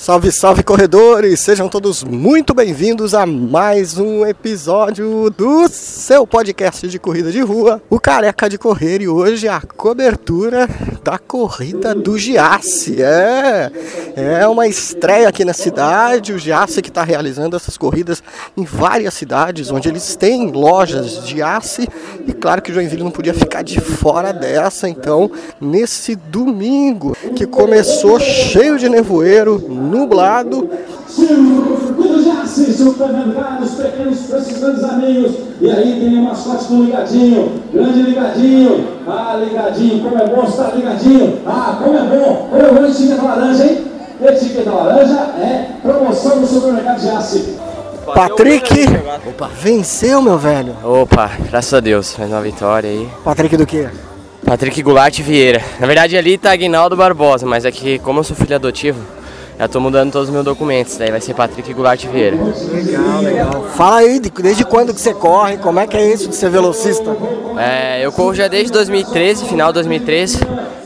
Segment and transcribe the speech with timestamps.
[0.00, 1.40] Salve, salve corredores!
[1.40, 7.82] Sejam todos muito bem-vindos a mais um episódio do seu podcast de corrida de rua,
[7.90, 10.66] o Careca de Correr, e hoje a cobertura
[11.04, 13.02] da corrida do Giasse.
[13.02, 13.70] É,
[14.16, 18.22] é uma estreia aqui na cidade, o Giasse que está realizando essas corridas
[18.56, 21.86] em várias cidades, onde eles têm lojas de Giasse,
[22.26, 25.30] e claro que Joinville não podia ficar de fora dessa, então,
[25.60, 29.58] nesse domingo que começou cheio de nevoeiro,
[29.90, 30.68] nublado.
[35.60, 38.86] E aí tem o mascote com ligadinho, grande ligadinho.
[39.06, 41.40] Ah, ligadinho, como é bom estar ligadinho.
[41.46, 43.84] Ah, como é bom, como é bom etiqueta laranja, hein?
[44.22, 47.58] Etiqueta laranja é promoção do supermercado Jace.
[48.14, 48.86] Patrick,
[49.28, 50.74] opa, venceu, meu velho.
[50.82, 53.08] Opa, graças a Deus, mais uma vitória aí.
[53.22, 53.88] Patrick do quê?
[54.44, 55.62] Patrick Goulart Vieira.
[55.78, 59.00] Na verdade ali tá Aguinaldo Barbosa, mas é que como eu sou filho adotivo,
[59.60, 62.34] já tô mudando todos os meus documentos, daí vai ser Patrick Goulart Vieira.
[62.72, 63.66] Legal, legal.
[63.76, 65.58] Fala aí, de- desde quando que você corre?
[65.58, 67.14] Como é que é isso de ser velocista?
[67.58, 70.38] É, eu corro já desde 2013, final de 2013.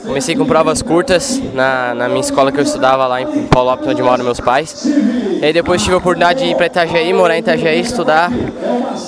[0.04, 3.86] Comecei com provas curtas na, na minha escola que eu estudava lá em Paulo Lopes,
[3.86, 4.84] onde moram meus pais.
[4.84, 8.32] E aí depois tive a oportunidade de ir para Itajaí, morar em Itajaí, estudar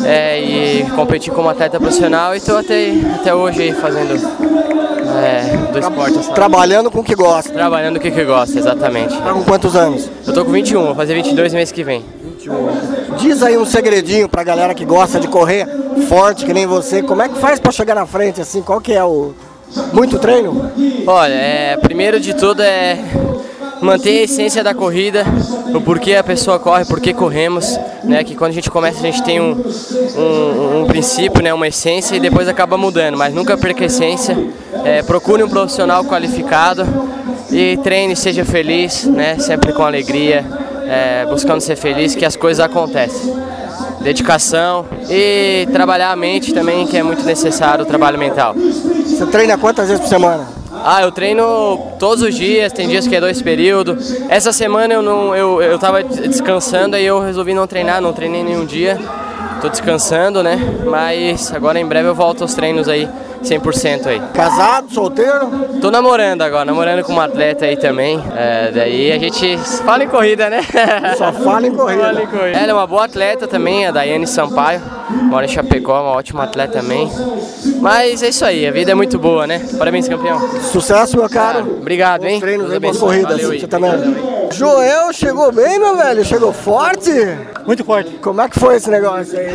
[0.04, 4.14] é, e competir como atleta profissional e estou até, até hoje aí fazendo
[5.16, 6.18] é, do esporte.
[6.18, 7.52] essa- Trabalhando com o que gosta.
[7.52, 9.16] Trabalhando o que, gosta, exatamente.
[9.18, 10.08] Tá com quantos anos?
[10.26, 12.04] Eu tô com 21, vou fazer 22 no mês que vem.
[13.18, 15.66] Diz aí um segredinho pra galera que gosta de correr
[16.08, 17.02] forte, que nem você.
[17.02, 18.62] Como é que faz pra chegar na frente assim?
[18.62, 19.32] Qual que é o...
[19.92, 20.70] Muito treino?
[21.06, 22.98] Olha, é, primeiro de tudo é
[23.80, 25.24] manter a essência da corrida,
[25.74, 28.24] o porquê a pessoa corre, por que corremos, né?
[28.24, 29.52] Que quando a gente começa a gente tem um,
[30.16, 31.52] um, um princípio, né?
[31.52, 34.36] Uma essência e depois acaba mudando, mas nunca perca a essência.
[34.84, 36.86] É, procure um profissional qualificado
[37.50, 39.38] e treine, seja feliz, né?
[39.38, 40.44] Sempre com alegria,
[40.88, 43.34] é, buscando ser feliz, que as coisas acontecem.
[44.00, 48.54] Dedicação e trabalhar a mente também, que é muito necessário o trabalho mental.
[48.54, 50.55] Você treina quantas vezes por semana?
[50.88, 54.14] Ah, eu treino todos os dias, tem dias que é dois períodos.
[54.28, 58.44] Essa semana eu não eu, eu tava descansando e eu resolvi não treinar, não treinei
[58.44, 58.96] nenhum dia.
[59.60, 60.56] Tô descansando, né?
[60.84, 63.08] Mas agora em breve eu volto aos treinos aí
[63.42, 64.20] 100% aí.
[64.32, 65.48] Casado, solteiro?
[65.80, 68.22] Tô namorando agora, namorando com uma atleta aí também.
[68.36, 70.60] É, daí a gente fala em corrida, né?
[71.16, 72.02] Só fala em corrida.
[72.02, 72.58] Fala em corrida.
[72.58, 74.80] Ela é uma boa atleta também, a Daiane Sampaio.
[75.10, 77.10] Mora em Chapecó, uma ótima atleta também.
[77.80, 79.60] Mas é isso aí, a vida é muito boa, né?
[79.78, 80.40] Parabéns, campeão.
[80.60, 81.78] Sucesso, meu caro.
[81.80, 82.40] Obrigado, hein?
[82.40, 83.40] Treinos aí, boas corridas.
[83.42, 83.60] Valeu.
[83.60, 83.92] Você também.
[84.52, 86.24] Joel chegou bem, meu velho?
[86.24, 87.10] Chegou forte?
[87.66, 88.10] Muito forte.
[88.22, 89.52] Como é que foi esse negócio aí?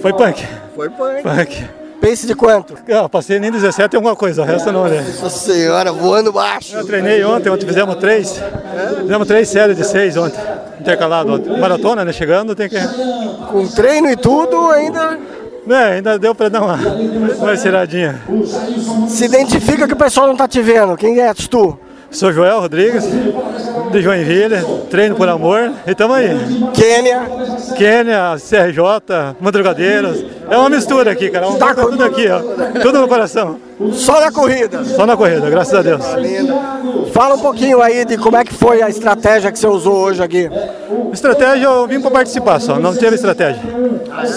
[0.00, 0.46] Foi punk.
[0.74, 1.22] Foi punk.
[1.22, 1.85] Punk.
[2.00, 2.74] Pace de quanto?
[2.92, 5.04] Ah, passei nem 17 e alguma coisa, o resto não, né?
[5.22, 6.76] Nossa senhora, voando baixo.
[6.76, 8.40] Eu treinei ontem, ontem fizemos três.
[9.00, 10.38] Fizemos três séries de seis ontem.
[10.80, 11.58] Intercalado ontem.
[11.58, 12.12] Maratona, né?
[12.12, 12.76] Chegando, tem que.
[13.50, 15.18] Com treino e tudo, ainda
[15.66, 16.76] Né, ainda deu pra dar uma,
[17.38, 18.20] uma estiradinha.
[19.08, 20.96] se identifica que o pessoal não tá te vendo.
[20.96, 21.76] Quem é tu?
[22.08, 23.04] Sou Joel Rodrigues,
[23.96, 24.56] de Joinville,
[24.90, 26.28] treino por amor e tamo aí.
[26.74, 27.22] Quênia.
[27.76, 30.24] Quênia, CRJ, Madrugadeiros.
[30.48, 31.48] É uma mistura aqui, cara.
[31.48, 32.40] Um Tá tá tudo aqui, ó.
[32.80, 33.58] Tudo no coração.
[33.92, 34.84] Só na corrida.
[34.84, 36.02] Só na corrida, graças a Deus.
[37.12, 40.22] Fala um pouquinho aí de como é que foi a estratégia que você usou hoje
[40.22, 40.48] aqui.
[41.12, 43.62] Estratégia, eu vim para participar só, não teve estratégia.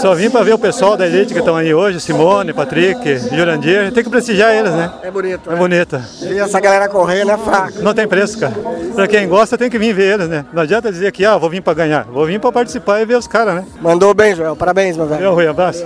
[0.01, 3.91] Só vim para ver o pessoal da elite que estão aí hoje, Simone, Patrick, Jurandir.
[3.91, 4.91] Tem que prestigiar eles, né?
[5.03, 5.51] É bonito.
[5.51, 6.01] É bonita.
[6.21, 7.79] E essa galera correndo é fraca.
[7.81, 8.53] Não tem preço, cara.
[8.93, 10.45] Para quem gosta, tem que vir ver eles, né?
[10.53, 12.03] Não adianta dizer que, ah, vou vir para ganhar.
[12.05, 13.65] Vou vir para participar e ver os caras, né?
[13.81, 14.55] Mandou bem, Joel.
[14.55, 15.23] Parabéns, meu velho.
[15.23, 15.85] Eu, Rui, abraço.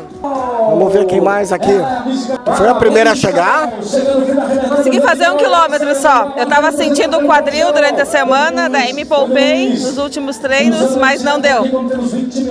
[0.69, 1.73] Vamos ver quem mais aqui.
[2.45, 3.69] Tu foi a primeira a chegar?
[4.75, 6.33] Consegui fazer um quilômetro só.
[6.37, 11.21] Eu tava sentindo o quadril durante a semana, daí me poupei nos últimos treinos, mas
[11.23, 11.63] não deu.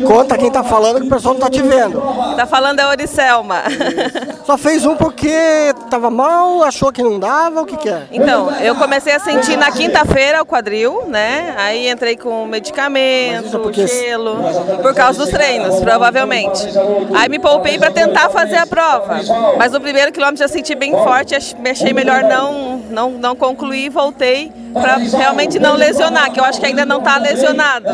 [0.07, 2.01] Conta quem tá falando que o pessoal não tá te vendo.
[2.37, 3.63] Tá falando a Oricelma.
[4.45, 8.03] Só fez um porque tava mal, achou que não dava, o que que é?
[8.13, 11.55] Então, eu comecei a sentir na quinta-feira o quadril, né?
[11.57, 14.37] Aí entrei com isso é medicamento, porque- gelo,
[14.83, 16.67] por causa dos treinos, provavelmente.
[17.15, 19.21] Aí me poupei para tentar fazer a prova.
[19.59, 24.62] Mas no primeiro quilômetro já senti bem forte, achei melhor não, não, não concluir voltei
[24.73, 27.87] para realmente não lesionar, que eu acho que ainda não tá lesionado.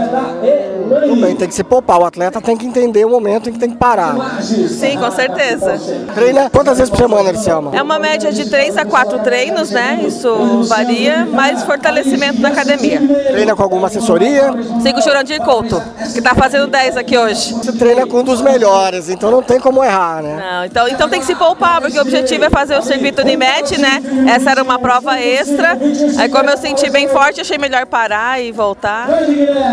[0.89, 1.99] Tudo bem, tem que se poupar.
[2.01, 4.15] O atleta tem que entender o momento em que tem que parar.
[4.43, 5.79] Sim, com certeza.
[6.15, 7.71] Treina quantas vezes por semana, Ericelma?
[7.75, 10.01] É uma média de 3 a 4 treinos, né?
[10.07, 13.01] Isso varia, mas fortalecimento da academia.
[13.31, 14.51] Treina com alguma assessoria?
[14.83, 15.83] Sigo o Jurandir Couto,
[16.15, 17.53] que tá fazendo 10 aqui hoje.
[17.55, 20.37] Você treina com um dos melhores, então não tem como errar, né?
[20.37, 23.79] Não, então, então tem que se poupar, porque o objetivo é fazer o circuito Unimed,
[23.79, 24.03] né?
[24.35, 25.79] Essa era uma prova extra.
[26.19, 29.09] Aí como eu senti bem forte, achei melhor parar e voltar.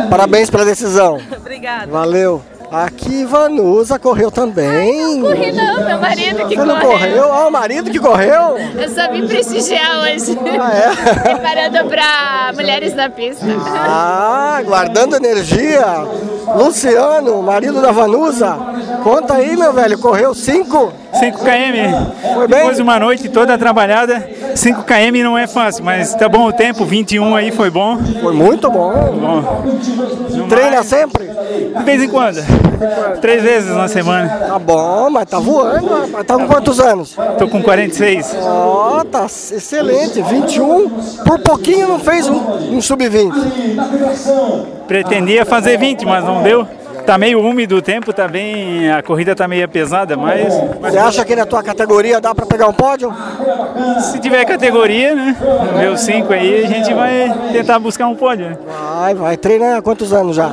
[0.09, 1.19] Parabéns pela decisão.
[1.35, 1.87] Obrigada.
[1.91, 2.41] Valeu.
[2.71, 5.21] Aqui Vanusa correu também.
[5.21, 6.97] Corri não, meu marido que Você não correu.
[6.97, 7.33] correu?
[7.33, 8.57] Ah, o marido que correu?
[8.57, 10.37] Eu só vim prestigiar hoje.
[10.59, 10.95] Ah, é?
[11.35, 13.45] Preparando pra mulheres na pista.
[13.69, 15.85] Ah, guardando energia.
[16.53, 18.57] Luciano, marido da Vanusa.
[19.03, 20.93] Conta aí, meu velho, correu 5?
[21.13, 22.33] 5 km.
[22.33, 22.59] Foi bem?
[22.59, 26.53] Depois de uma noite toda trabalhada, 5 km não é fácil, mas tá bom o
[26.53, 27.97] tempo, 21 aí foi bom.
[28.21, 28.91] Foi muito bom.
[28.93, 30.47] bom.
[30.47, 31.25] Treina mais, sempre?
[31.77, 32.43] De vez em quando.
[33.21, 34.29] Três vezes na semana.
[34.29, 35.87] Tá bom, mas tá voando.
[35.87, 36.25] rapaz.
[36.25, 37.15] Tá com quantos anos?
[37.37, 38.35] Tô com 46.
[38.41, 40.21] Ó, tá excelente.
[40.21, 40.89] 21.
[41.25, 43.33] Por pouquinho não fez um, um sub-20.
[44.87, 46.67] Pretendia fazer 20, mas não deu.
[47.05, 48.89] Tá meio úmido o tempo, tá bem.
[48.91, 50.51] A corrida tá meio pesada, mas,
[50.81, 53.13] Você acha que na tua categoria dá pra pegar um pódio?
[54.11, 55.35] se tiver categoria, né?
[55.77, 58.49] Meu 5 aí, a gente vai tentar buscar um pódio.
[58.49, 58.57] né?
[58.67, 59.37] Vai, vai.
[59.37, 60.49] Treina há quantos anos já?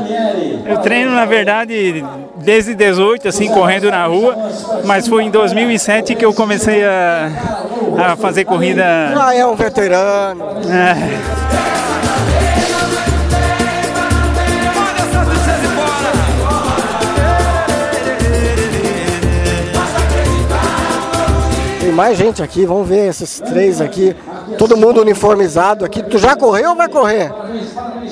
[0.67, 2.05] Eu treino, na verdade,
[2.37, 4.37] desde 18, assim, correndo na rua,
[4.85, 7.31] mas foi em 2007 que eu comecei a,
[8.11, 8.83] a fazer corrida.
[9.15, 10.45] Já é um veterano.
[10.71, 11.42] é,
[21.93, 24.17] Tem mais gente aqui, vamos ver esses três aqui.
[24.57, 26.03] Todo mundo uniformizado aqui.
[26.03, 27.31] Tu já correu ou vai correr?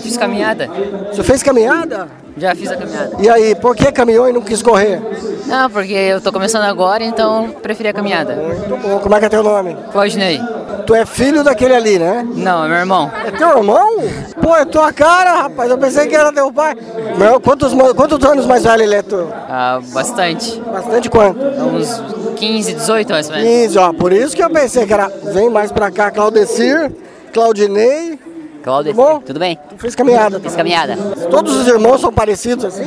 [0.03, 0.69] Fiz caminhada.
[1.11, 2.07] Você fez caminhada?
[2.37, 3.13] Já fiz a caminhada.
[3.19, 5.01] E aí, por que caminhou e não quis correr?
[5.47, 8.35] Não, porque eu tô começando agora, então preferi a caminhada.
[8.35, 8.99] Muito bom.
[8.99, 9.75] Como é que é teu nome?
[9.91, 10.39] Claudinei.
[10.87, 12.27] Tu é filho daquele ali, né?
[12.35, 13.11] Não, é meu irmão.
[13.25, 13.97] É teu irmão?
[14.43, 15.71] Pô, é tua cara, rapaz.
[15.71, 16.77] Eu pensei que era teu pai.
[17.17, 19.27] Meu, quantos, quantos anos mais velho ele é tu?
[19.49, 20.61] Ah, bastante.
[20.71, 21.41] Bastante quanto?
[21.41, 23.49] Uns 15, 18 mais ou menos.
[23.51, 23.93] 15, ó.
[23.93, 25.09] Por isso que eu pensei que era.
[25.09, 26.91] Vem mais pra cá, Claudecir,
[27.33, 28.19] Claudinei.
[28.63, 29.21] Cláudio, Tudo bom?
[29.21, 29.59] tudo bem?
[29.79, 30.39] Fez caminhada.
[30.39, 30.95] Fiz caminhada.
[31.31, 32.85] Todos os irmãos são parecidos assim?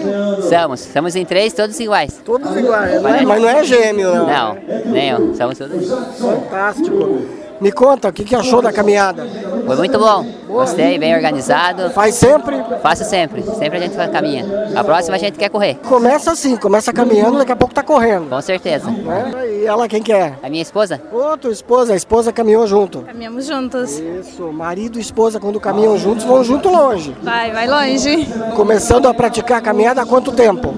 [0.48, 0.82] Somos.
[0.82, 2.22] Somos em três, todos iguais.
[2.24, 3.22] Todos iguais, né?
[3.26, 4.28] Mas não é gêmeo, não.
[4.28, 5.34] Não, nem eu.
[5.36, 5.90] Somos todos.
[6.20, 7.22] Fantástico.
[7.64, 9.26] Me conta, o que, que achou da caminhada?
[9.66, 10.26] Foi muito bom.
[10.50, 11.92] Gostei, bem organizado.
[11.92, 12.62] Faz sempre?
[12.82, 13.42] Faço sempre.
[13.42, 14.46] Sempre a gente caminha.
[14.76, 15.76] A próxima a gente quer correr.
[15.76, 18.28] Começa assim, começa caminhando, daqui a pouco tá correndo.
[18.28, 18.92] Com certeza.
[18.92, 19.62] Né?
[19.62, 20.34] E ela quem que é?
[20.44, 21.02] A minha esposa?
[21.40, 23.00] Tua esposa, a esposa caminhou junto.
[23.04, 23.98] Caminhamos juntos.
[23.98, 27.16] Isso, marido e esposa quando caminham juntos vão junto longe.
[27.24, 28.28] Vai, vai longe.
[28.58, 30.76] Começando a praticar a caminhada há quanto tempo?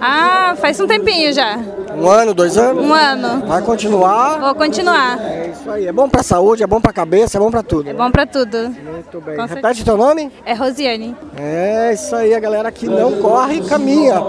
[0.00, 1.58] Ah, faz um tempinho já.
[1.96, 2.84] Um ano, dois anos?
[2.84, 3.46] Um ano.
[3.46, 4.40] Vai continuar?
[4.40, 5.18] Vou continuar.
[5.20, 7.88] É isso aí, é bom pra saúde, é bom pra cabeça, é bom pra tudo.
[7.88, 8.70] É bom pra tudo.
[8.70, 9.36] Muito bem.
[9.36, 10.32] Com Repete teu nome?
[10.44, 11.16] É Rosiane.
[11.36, 14.22] É isso aí, a galera que não corre caminha.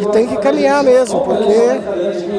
[0.00, 1.80] E tem que caminhar mesmo, porque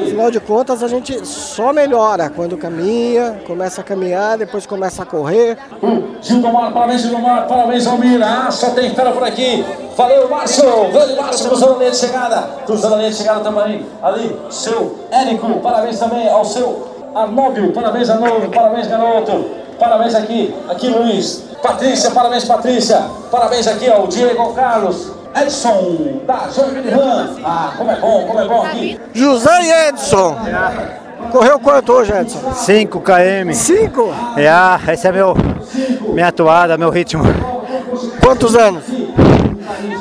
[0.04, 5.06] afinal de contas a gente só melhora quando caminha, começa a caminhar, depois começa a
[5.06, 5.58] correr.
[6.22, 8.20] Gildomar, parabéns, Gildomar, parabéns, Almir.
[8.22, 9.64] Ah, só tem fera por aqui.
[9.96, 12.42] Valeu, Márcio, grande Márcio, cruzando a linha de chegada.
[12.64, 13.84] Cruzando a linha de chegada também.
[14.02, 19.44] Ali, seu Érico, parabéns também ao seu Anóbio, parabéns, Anóbio, parabéns, garoto.
[19.78, 21.44] Parabéns aqui, aqui, Luiz.
[21.62, 23.02] Patrícia, parabéns, Patrícia.
[23.30, 25.12] Parabéns aqui ao Diego Carlos.
[25.34, 27.36] Edson, da Ram.
[27.44, 29.00] Ah, como é bom, como é bom aqui.
[29.14, 30.36] José e Edson.
[31.30, 32.52] Correu quanto hoje, Edson?
[32.52, 33.52] 5 km.
[33.52, 34.12] Cinco?
[34.36, 35.34] É, esse é meu,
[36.12, 37.22] minha atuada, meu ritmo.
[38.22, 38.84] Quantos anos?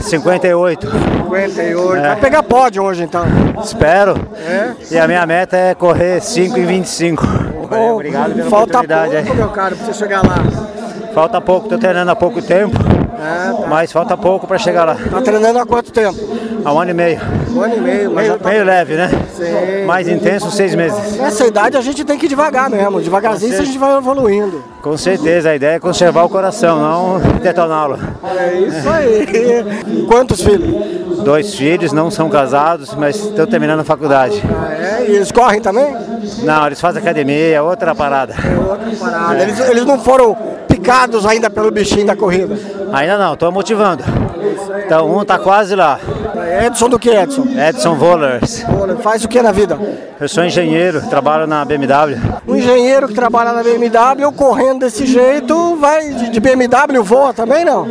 [0.02, 0.90] 58.
[0.90, 1.96] 58.
[1.96, 2.08] É.
[2.10, 3.26] Vai pegar pódio hoje então.
[3.64, 4.16] Espero.
[4.36, 4.74] É?
[4.92, 7.26] E a minha meta é correr 5 e 25.
[7.70, 9.38] Valeu, obrigado pela Falta oportunidade pouco, aí.
[9.38, 10.38] meu caro, pra você chegar lá.
[11.14, 12.78] Falta pouco, tô treinando há pouco tempo,
[13.20, 13.68] É, tá.
[13.68, 14.96] mas falta pouco para chegar lá.
[14.96, 16.18] Tá treinando há quanto tempo?
[16.64, 17.20] Há um ano e meio.
[17.52, 18.50] Um ano e meio, mas já Meio, tá...
[18.50, 19.10] meio leve, né?
[19.36, 19.86] Sim.
[19.86, 21.18] Mais intenso, seis meses.
[21.18, 23.02] Nessa idade a gente tem que ir devagar mesmo.
[23.02, 24.64] Devagarzinho a gente vai evoluindo.
[24.82, 28.00] Com certeza, a ideia é conservar o coração, não detoná-lo.
[28.24, 30.06] É isso aí.
[30.08, 31.20] Quantos filhos?
[31.24, 34.42] Dois filhos, não são casados, mas estão terminando a faculdade.
[34.50, 35.06] Ah, é?
[35.10, 35.94] E eles correm também?
[36.44, 38.36] Não, eles fazem academia, outra parada.
[38.58, 39.42] Outra parada.
[39.42, 40.36] Eles, eles não foram
[40.68, 42.58] picados ainda pelo bichinho da corrida.
[42.94, 44.04] Ainda não, estou motivando.
[44.86, 46.00] Então, um tá quase lá.
[46.66, 47.46] Edson do que, Edson?
[47.68, 48.66] Edson Vollers.
[49.02, 49.78] Faz o que na vida?
[50.20, 52.18] Eu sou engenheiro, trabalho na BMW.
[52.48, 57.88] Um engenheiro que trabalha na BMW, correndo desse jeito, vai de BMW, voa também não?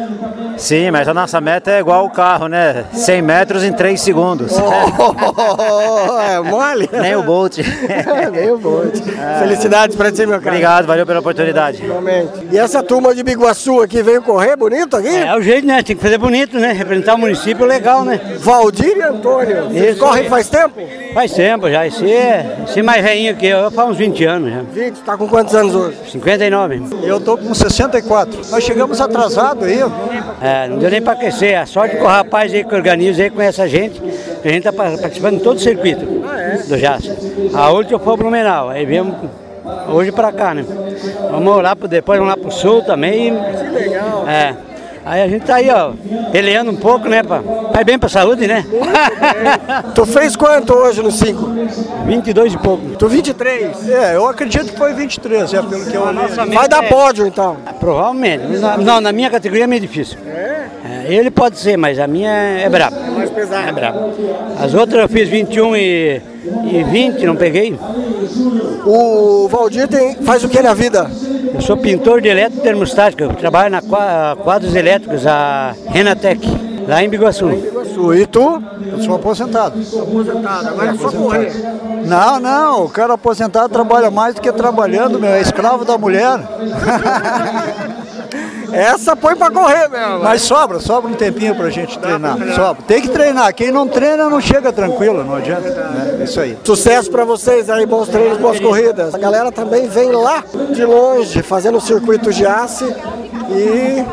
[0.59, 2.85] Sim, mas a nossa meta é igual o carro, né?
[2.93, 4.53] 100 metros em 3 segundos.
[4.59, 6.91] Oh, é mole?
[6.93, 7.59] Nem o Bolt.
[8.33, 8.95] Nem o Bolt.
[9.39, 10.49] Felicidades pra ti, meu cara.
[10.49, 11.81] Obrigado, valeu pela oportunidade.
[11.83, 12.49] Realmente.
[12.51, 15.15] E essa turma de Biguaçu aqui veio correr bonito aqui?
[15.15, 15.83] É o jeito, né?
[15.83, 16.73] Tem que fazer bonito, né?
[16.73, 18.21] Representar o município legal, né?
[18.41, 19.69] Valdir e Antônio.
[19.73, 20.01] Isso.
[20.01, 20.81] correm faz tempo?
[21.15, 21.87] Faz tempo já.
[21.87, 24.61] Esse é, esse é mais velhinho que eu, faz uns 20 anos já.
[24.73, 25.97] 20, tá com quantos anos hoje?
[26.11, 26.83] 59.
[27.03, 28.41] Eu tô com 64.
[28.51, 29.79] Nós chegamos atrasados aí.
[30.41, 31.59] É, não deu nem pra aquecer.
[31.59, 34.01] A sorte que o rapaz aí que organiza aí conhece a gente.
[34.01, 36.05] que A gente tá pa- participando de todo o circuito
[36.69, 37.17] do Jaça.
[37.55, 38.69] A última foi o Blumenau.
[38.71, 39.15] Aí viemos
[39.89, 40.65] hoje pra cá, né?
[41.31, 43.35] Vamos lá pro, depois vamos lá pro sul também.
[43.37, 44.25] Que legal.
[44.29, 44.55] É.
[45.09, 45.93] Aí a gente tá aí, ó,
[46.31, 47.23] peleando um pouco, né?
[47.23, 47.41] Pra,
[47.73, 48.65] faz bem pra saúde, né?
[49.95, 51.49] Tu fez quanto hoje no 5?
[52.07, 52.91] 22 e pouco.
[52.97, 53.89] Tu 23?
[53.89, 56.55] É, eu acredito que foi 23, é pelo que eu olhei.
[56.55, 57.57] Vai dar pódio então.
[57.81, 58.45] Provavelmente.
[58.59, 60.19] Na- Não, na minha categoria é meio difícil.
[60.27, 62.97] É, ele pode ser, mas a minha é braba.
[62.97, 63.69] É mais pesada.
[63.69, 64.11] É braba.
[64.61, 66.21] As outras eu fiz 21 e,
[66.71, 67.79] e 20, não peguei.
[68.87, 71.11] O Valdir tem, faz o que na vida?
[71.55, 76.47] Eu sou pintor de eletrotermostática, eu trabalho na qua- quadros elétricos, a Renatec,
[76.87, 77.51] lá em Biguaçu.
[78.17, 78.63] E tu?
[78.93, 79.75] Eu sou aposentado.
[80.01, 81.53] Aposentado, agora é só correr.
[82.05, 86.39] Não, não, o cara aposentado trabalha mais do que trabalhando, meu, é escravo da mulher.
[88.73, 90.21] Essa põe pra correr mesmo.
[90.21, 92.37] Mas sobra, sobra um tempinho pra gente treinar.
[92.55, 92.83] Sobra.
[92.87, 93.53] Tem que treinar.
[93.55, 95.69] Quem não treina não chega tranquilo, não adianta.
[95.69, 96.25] né?
[96.25, 96.57] Isso aí.
[96.65, 99.15] Sucesso pra vocês aí, bons treinos, boas corridas.
[99.15, 100.43] A galera também vem lá
[100.75, 102.85] de longe, fazendo o circuito de aço
[103.51, 104.05] e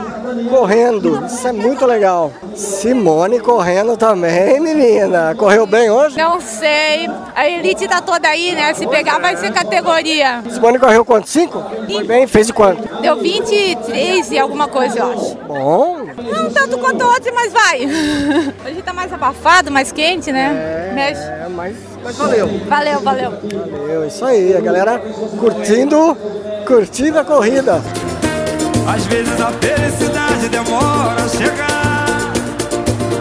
[0.49, 1.25] correndo.
[1.25, 2.31] Isso é muito legal.
[2.55, 5.35] Simone correndo também, menina.
[5.35, 6.17] Correu bem hoje?
[6.17, 7.09] Não sei.
[7.35, 8.73] A elite tá toda aí, né?
[8.73, 10.43] Se pegar vai ser categoria.
[10.49, 11.29] Simone correu quanto?
[11.29, 11.61] Cinco?
[11.89, 12.27] Foi bem?
[12.27, 13.01] Fez de quanto?
[13.01, 15.35] Deu 23 e alguma coisa, eu acho.
[15.47, 16.05] Bom.
[16.31, 17.85] Não tanto quanto ontem, mas vai.
[18.65, 20.91] Hoje tá mais abafado, mais quente, né?
[20.93, 21.21] Mexe.
[21.21, 22.47] É, mas, mas valeu.
[22.67, 23.31] Valeu, valeu.
[23.71, 24.55] Valeu, isso aí.
[24.55, 25.01] A galera
[25.39, 26.17] curtindo,
[26.65, 27.81] curtindo a corrida.
[28.87, 32.33] Às vezes a felicidade demora a chegar.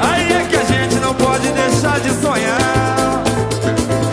[0.00, 3.23] Aí é que a gente não pode deixar de sonhar.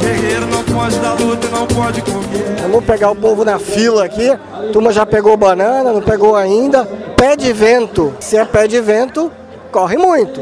[0.01, 2.61] Guerreiro não pode dar luta e não pode comer.
[2.61, 4.29] Vamos pegar o povo na fila aqui.
[4.29, 6.85] A turma já pegou banana, não pegou ainda.
[7.17, 8.13] Pé de vento.
[8.19, 9.29] Se é pé de vento,
[9.71, 10.39] corre muito.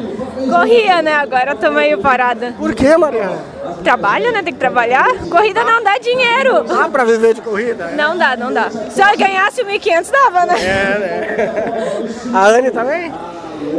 [0.49, 1.13] Corria, né?
[1.13, 2.53] Agora tô meio parada.
[2.57, 3.37] Por que, Mariana?
[3.83, 4.41] Trabalho, né?
[4.43, 5.07] Tem que trabalhar.
[5.29, 6.63] Corrida não dá dinheiro.
[6.63, 7.91] Dá pra viver de corrida?
[7.95, 8.69] Não dá, não dá.
[8.69, 10.55] Se eu ganhasse 1.500, dava, né?
[10.59, 12.09] É, né?
[12.33, 13.13] A Anne também?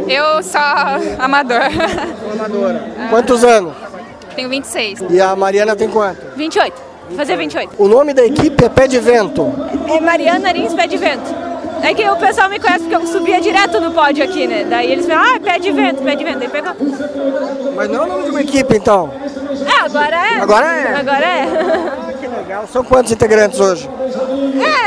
[0.07, 0.61] Eu sou
[1.19, 1.61] amador.
[2.33, 2.83] Amadora.
[3.09, 3.73] Quantos anos?
[4.35, 5.03] Tenho 26.
[5.09, 6.21] E a Mariana tem quanto?
[6.35, 6.81] 28.
[7.09, 7.73] Vou fazer 28.
[7.77, 9.51] O nome da equipe é Pé de Vento.
[9.93, 11.50] É Mariana Arins Pé de Vento.
[11.83, 14.65] É que o pessoal me conhece porque eu subia direto no pódio aqui, né?
[14.69, 16.41] Daí eles falam, ah, pé de vento, pé de vento.
[16.41, 16.73] Aí pegou.
[17.75, 19.11] Mas não é o nome de uma equipe, então.
[19.65, 20.39] É, agora é.
[20.39, 20.95] Agora é?
[20.95, 21.47] Agora é.
[22.19, 22.67] Que legal.
[22.71, 23.89] São quantos integrantes hoje?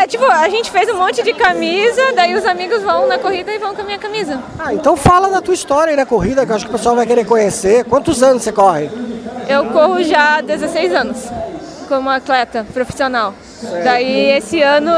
[0.01, 3.53] É, tipo, a gente fez um monte de camisa, daí os amigos vão na corrida
[3.53, 4.41] e vão com a minha camisa.
[4.59, 6.95] Ah, então fala da tua história aí na corrida, que eu acho que o pessoal
[6.95, 7.85] vai querer conhecer.
[7.85, 8.89] Quantos anos você corre?
[9.49, 11.29] Eu corro já há 16 anos,
[11.89, 13.35] como atleta profissional.
[13.83, 14.91] Daí esse ano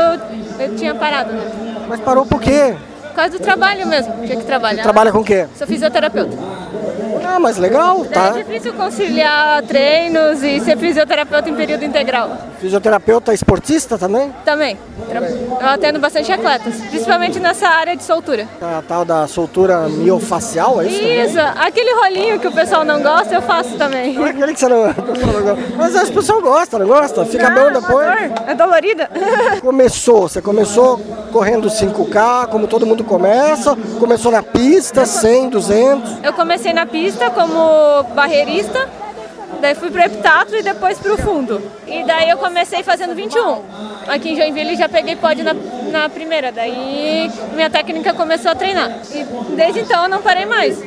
[0.58, 1.65] eu tinha parado, né?
[1.88, 2.74] Mas parou por quê?
[3.08, 4.82] Por causa do trabalho mesmo, tinha que trabalhar.
[4.82, 5.46] Trabalha com o quê?
[5.56, 6.36] Sou fisioterapeuta.
[7.24, 8.30] Ah, mas legal, É tá?
[8.30, 12.30] difícil conciliar treinos e ser fisioterapeuta em período integral.
[12.60, 14.32] Fisioterapeuta esportista também?
[14.44, 14.78] Também.
[15.60, 18.48] Eu atendo bastante atletas, principalmente nessa área de soltura.
[18.60, 20.98] A tal da soltura miofacial, é isso?
[20.98, 21.24] também?
[21.26, 24.16] Isso, aquele rolinho que o pessoal não gosta, eu faço também.
[24.16, 24.92] Aquele que você não, não
[25.42, 25.58] gosta.
[25.76, 27.24] Mas as pessoas gostam, não gosta?
[27.26, 28.08] Fica bom depois.
[28.46, 29.10] É dolorida.
[29.60, 30.98] Começou, você começou
[31.32, 33.76] correndo 5K, como todo mundo começa.
[33.98, 36.18] Começou na pista, 100, 200.
[36.22, 38.88] Eu comecei na pista como barreirista,
[39.66, 41.60] daí fui pro heptatlo e depois pro fundo.
[41.86, 43.62] E daí eu comecei fazendo 21.
[44.06, 45.54] Aqui em Joinville já peguei pódio na,
[45.90, 49.00] na primeira, daí minha técnica começou a treinar.
[49.12, 49.24] E
[49.56, 50.78] desde então eu não parei mais.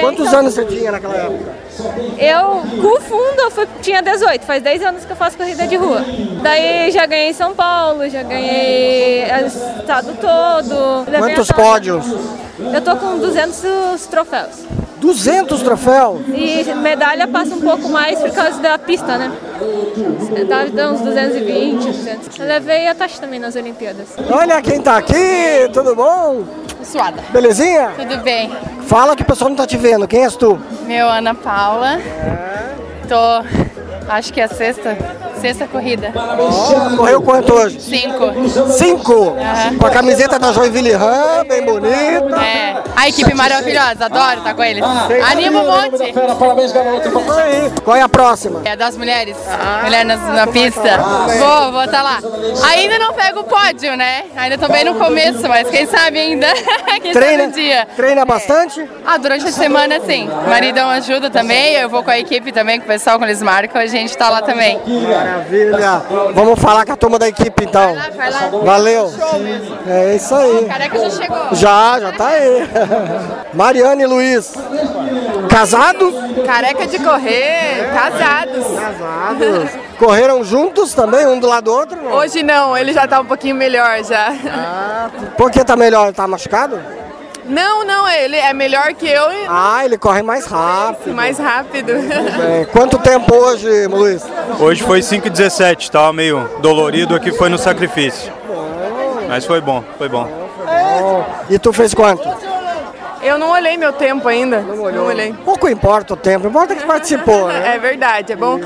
[0.00, 1.64] Quantos então- anos você tinha naquela época?
[2.18, 5.66] Eu, com o fundo, eu fui, tinha 18, faz 10 anos que eu faço corrida
[5.66, 6.04] de rua.
[6.42, 11.04] Daí já ganhei São Paulo, já ganhei o estado todo.
[11.18, 12.04] Quantos pódios?
[12.72, 14.83] Eu tô com 200 troféus.
[15.04, 16.20] 200 troféus?
[16.32, 19.30] E medalha passa um pouco mais por causa da pista, né?
[20.48, 22.38] Dá dá uns 220, 200.
[22.38, 24.08] Eu levei a taxa também nas Olimpíadas.
[24.30, 26.44] Olha quem tá aqui, tudo bom?
[26.82, 27.22] Suada.
[27.30, 27.92] Belezinha?
[27.96, 28.50] Tudo bem.
[28.86, 30.58] Fala que o pessoal não tá te vendo, quem és tu?
[30.86, 31.98] Meu Ana Paula.
[33.06, 34.96] Tô, acho que é a sexta,
[35.44, 36.10] sexta corrida.
[36.96, 37.78] Correu quanto hoje?
[37.78, 38.32] Cinco.
[38.72, 39.36] Cinco?
[39.78, 41.94] Com a camiseta da Joinville Ram, bem bonita.
[42.42, 44.82] É, a equipe maravilhosa, adoro estar com eles.
[45.30, 46.14] Anima um monte.
[47.84, 48.62] Qual é a próxima?
[48.64, 49.36] É das mulheres,
[49.82, 50.96] mulher na, na pista.
[51.38, 52.20] Vou, vou estar lá.
[52.70, 54.24] Ainda não pego o pódio, né?
[54.36, 56.46] Ainda tô bem no começo, mas quem sabe ainda.
[57.02, 57.86] quem Treina, sabe um dia.
[57.94, 58.88] treina bastante?
[59.04, 60.26] Ah, durante a semana sim.
[60.26, 63.42] O uma ajuda também, eu vou com a equipe também, com o pessoal, quando eles
[63.42, 64.80] marcam, a gente tá lá também.
[65.34, 66.02] Maravilha.
[66.34, 67.96] Vamos falar com a turma da equipe então.
[68.16, 68.48] vai lá.
[68.62, 69.12] Valeu.
[69.86, 70.66] É isso aí.
[70.66, 71.48] Careca já chegou.
[71.52, 72.68] Já, já tá aí.
[73.52, 74.52] Mariane e Luiz.
[75.48, 76.14] Casados?
[76.46, 78.66] Careca de correr, casados.
[78.66, 79.70] Casados.
[79.98, 82.02] Correram juntos também, um do lado do outro?
[82.02, 82.12] Não?
[82.12, 84.32] Hoje não, ele já tá um pouquinho melhor já.
[85.36, 86.12] Por que tá melhor?
[86.12, 86.80] Tá machucado?
[87.46, 91.14] Não, não, ele é melhor que eu e Ah, ele corre mais rápido.
[91.14, 91.92] mais rápido.
[91.92, 94.22] Bem, quanto tempo hoje, Luiz?
[94.58, 98.32] Hoje foi 5,17, tava meio dolorido aqui, foi no sacrifício.
[99.28, 100.28] Mas foi bom, foi bom.
[101.50, 102.26] E tu fez quanto?
[103.24, 104.60] Eu não olhei meu tempo ainda.
[104.60, 105.34] Não, olhei.
[105.44, 107.74] Pouco importa o tempo, importa que participou, né?
[107.74, 108.60] É verdade, é bom.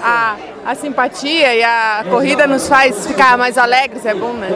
[0.00, 4.48] A, a simpatia e a corrida nos faz ficar mais alegres, é bom, né?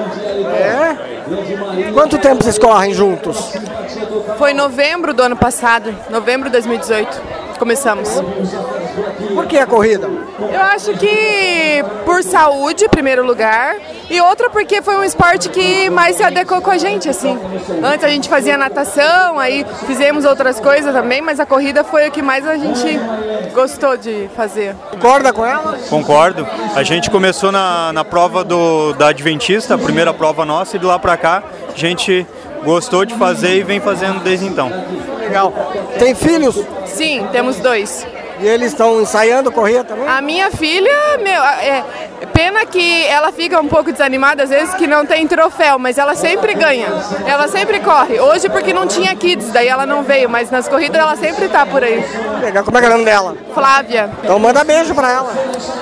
[0.54, 1.90] É?
[1.92, 3.52] Quanto tempo vocês correm juntos?
[4.38, 7.20] Foi novembro do ano passado, novembro de 2018.
[7.58, 8.08] Começamos.
[9.34, 10.08] Por que a corrida?
[10.40, 13.76] Eu acho que por saúde, em primeiro lugar,
[14.10, 17.38] e outra porque foi um esporte que mais se adequou com a gente, assim.
[17.82, 22.10] Antes a gente fazia natação, aí fizemos outras coisas também, mas a corrida foi o
[22.10, 22.98] que mais a gente
[23.54, 24.74] gostou de fazer.
[24.90, 25.78] Concorda com ela?
[25.88, 26.46] Concordo.
[26.74, 30.86] A gente começou na, na prova do, da Adventista, a primeira prova nossa, e de
[30.86, 31.42] lá pra cá
[31.74, 32.26] a gente
[32.64, 34.72] gostou de fazer e vem fazendo desde então.
[35.20, 35.52] Legal.
[35.98, 36.58] Tem filhos?
[36.86, 38.06] Sim, temos dois.
[38.40, 40.07] E eles estão ensaiando correr também?
[40.09, 41.85] A minha filha, meu, é,
[42.33, 46.14] pena que ela fica um pouco desanimada às vezes que não tem troféu, mas ela
[46.14, 46.87] sempre ganha.
[47.26, 48.21] Ela sempre corre.
[48.21, 51.66] Hoje porque não tinha kids, daí ela não veio, mas nas corridas ela sempre tá
[51.66, 52.04] por aí.
[52.40, 52.64] Legal.
[52.64, 53.37] Como é que é o nome dela?
[53.54, 54.11] Flávia.
[54.23, 55.33] Então manda beijo pra ela.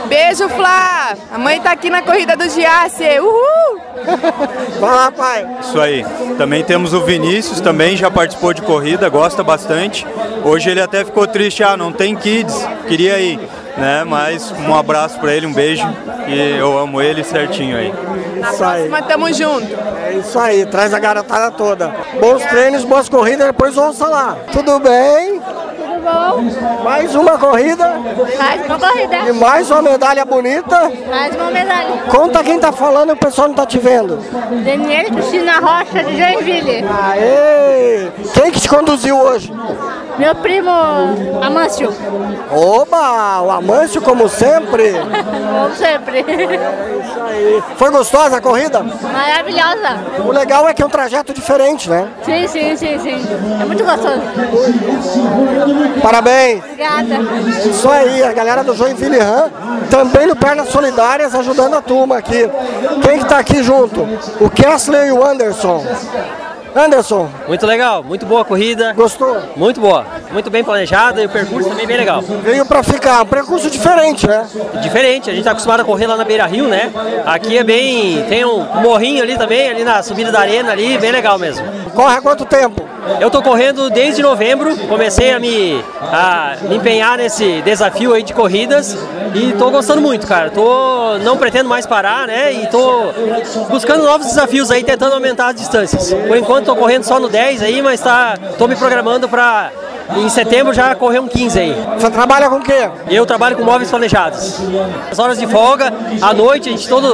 [0.06, 1.14] Beijo, Flá!
[1.32, 3.20] A mãe tá aqui na corrida do Giasse.
[3.20, 3.80] Uhul!
[4.78, 5.46] Vai lá, pai.
[5.60, 6.04] Isso aí.
[6.38, 10.06] Também temos o Vinícius, também já participou de corrida, gosta bastante.
[10.44, 12.45] Hoje ele até ficou triste, ah, não tem kids,
[12.88, 13.38] queria ir,
[13.76, 14.04] né?
[14.04, 15.86] Mas um abraço pra ele, um beijo
[16.28, 17.92] e eu amo ele certinho aí.
[18.40, 19.66] Na próxima tamo junto.
[20.04, 21.94] É isso aí, traz a garotada toda.
[22.20, 24.36] Bons treinos, boas corridas, depois ouça lá.
[24.52, 25.40] Tudo bem?
[25.40, 26.82] Tudo bom?
[26.84, 27.98] Mais uma corrida
[28.38, 29.16] Mais uma corrida.
[29.28, 30.92] e mais uma medalha bonita.
[31.08, 31.88] Mais uma medalha.
[32.08, 34.16] Conta quem tá falando, o pessoal não tá te vendo.
[34.64, 36.84] Daniela Cristina Rocha de Joinville.
[37.10, 38.08] Aê!
[38.34, 39.52] Quem que te conduziu hoje?
[40.18, 40.70] Meu primo
[41.42, 41.92] Amâncio.
[42.50, 43.42] Oba!
[43.42, 44.92] O Amâncio, como sempre.
[44.92, 46.24] Como sempre.
[47.76, 48.82] Foi gostosa a corrida?
[48.82, 49.98] Maravilhosa.
[50.24, 52.08] O legal é que é um trajeto diferente, né?
[52.24, 53.26] Sim, sim, sim, sim.
[53.60, 54.22] É muito gostoso.
[56.02, 56.62] Parabéns!
[56.64, 57.18] Obrigada.
[57.68, 59.50] Isso aí, a galera do Joinville Ram,
[59.90, 62.48] também no Pernas Solidárias, ajudando a turma aqui.
[63.02, 64.06] Quem que tá aqui junto?
[64.40, 65.84] O Kessler e o Anderson.
[66.76, 68.92] Anderson, Muito legal, muito boa a corrida.
[68.92, 69.42] Gostou?
[69.56, 72.20] Muito boa, muito bem planejada e o percurso também bem legal.
[72.20, 74.46] veio pra ficar, um percurso diferente, né?
[74.82, 76.92] Diferente, a gente tá acostumado a correr lá na Beira Rio, né?
[77.24, 78.22] Aqui é bem.
[78.28, 81.66] tem um morrinho ali também, ali na subida da arena ali, bem legal mesmo.
[81.94, 82.86] Corre há quanto tempo?
[83.20, 88.34] Eu tô correndo desde novembro, comecei a me, a me empenhar nesse desafio aí de
[88.34, 88.98] corridas
[89.34, 90.50] e tô gostando muito, cara.
[90.50, 92.52] Tô não pretendo mais parar, né?
[92.52, 93.12] E tô
[93.70, 96.12] buscando novos desafios aí, tentando aumentar as distâncias.
[96.12, 99.70] Por enquanto tô correndo só no 10 aí, mas tá tô me programando para
[100.16, 101.76] em setembro já correr um 15 aí.
[101.98, 102.88] Você trabalha com o quê?
[103.10, 104.60] Eu trabalho com móveis planejados.
[105.10, 107.12] As horas de folga, à noite, a gente todo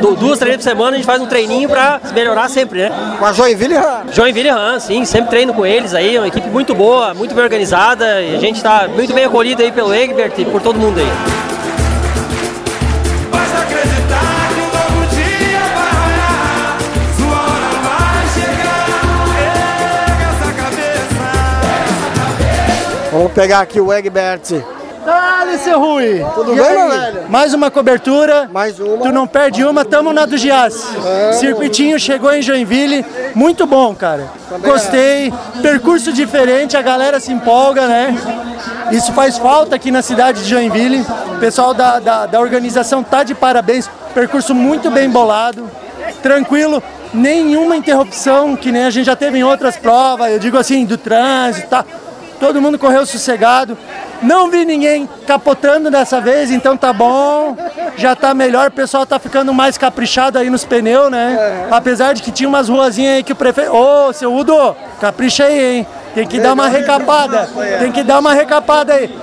[0.00, 3.16] du- duas, três por semana a gente faz um treininho pra melhorar sempre, né?
[3.18, 4.02] Com a Joinville Ram?
[4.12, 8.20] Joinville Ram, sim, sempre treino com eles aí, uma equipe muito boa, muito bem organizada
[8.22, 11.43] e a gente tá muito bem acolhido aí pelo Egbert e por todo mundo aí.
[23.34, 24.62] Pegar aqui o Egbert.
[25.04, 26.24] Dale, seu Rui!
[26.34, 27.28] Tudo E bem, meu velho?
[27.28, 28.48] Mais uma cobertura.
[28.50, 29.04] Mais uma.
[29.04, 30.82] Tu não perde uma, tamo na do Gias.
[31.38, 33.04] Circuitinho chegou em Joinville.
[33.34, 34.28] Muito bom, cara.
[34.62, 35.30] Gostei.
[35.60, 38.16] Percurso diferente, a galera se empolga, né?
[38.92, 41.04] Isso faz falta aqui na cidade de Joinville.
[41.36, 43.90] O pessoal da, da, da organização tá de parabéns.
[44.14, 45.68] Percurso muito bem bolado.
[46.22, 46.82] Tranquilo.
[47.12, 50.32] Nenhuma interrupção, que nem a gente já teve em outras provas.
[50.32, 51.84] Eu digo assim, do trânsito, tá?
[52.44, 53.74] Todo mundo correu sossegado.
[54.20, 57.56] Não vi ninguém capotando dessa vez, então tá bom.
[57.96, 61.66] Já tá melhor, o pessoal tá ficando mais caprichado aí nos pneus, né?
[61.70, 63.74] Apesar de que tinha umas ruazinhas aí que o prefeito.
[63.74, 65.86] Ô, seu Udo, capricha aí, hein?
[66.14, 67.48] Tem que dar uma recapada.
[67.78, 69.18] Tem que dar uma recapada aí.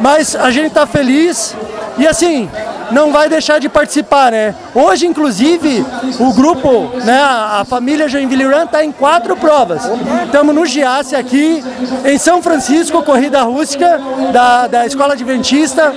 [0.00, 1.54] Mas a gente tá feliz
[1.98, 2.50] e assim,
[2.90, 4.54] não vai deixar de participar, né?
[4.74, 5.84] Hoje, inclusive,
[6.18, 9.82] o grupo, né, a família Joinville Run está em quatro provas.
[10.24, 11.62] Estamos no Giasse aqui,
[12.04, 14.00] em São Francisco, corrida rústica
[14.32, 15.94] da, da Escola Adventista.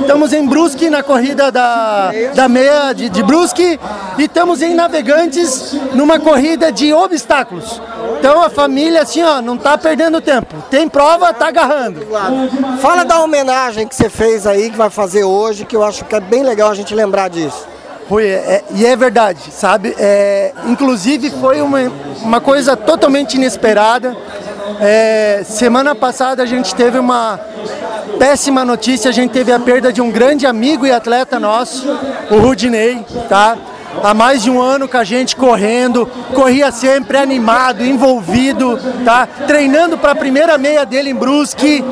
[0.00, 3.78] Estamos em Brusque, na corrida da, da meia de, de Brusque.
[4.18, 7.80] E estamos em Navegantes, numa corrida de obstáculos.
[8.18, 10.54] Então a família, assim, ó, não tá perdendo tempo.
[10.70, 12.06] Tem prova, tá agarrando.
[12.80, 16.14] Fala da homenagem que você fez aí, que vai fazer hoje, que eu acho que
[16.14, 17.66] é bem legal a gente lembrar disso.
[18.08, 19.94] Rui, é- e é verdade, sabe?
[19.98, 21.80] É, inclusive foi uma,
[22.22, 24.16] uma coisa totalmente inesperada.
[24.80, 27.38] É, semana passada a gente teve uma
[28.18, 31.88] péssima notícia, a gente teve a perda de um grande amigo e atleta nosso,
[32.30, 33.56] o Rudinei, tá?
[34.02, 39.26] Há mais de um ano com a gente correndo, corria sempre animado, envolvido, tá?
[39.46, 41.84] Treinando para a primeira meia dele em Brusque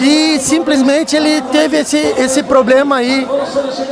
[0.00, 3.26] e simplesmente ele teve esse, esse problema aí,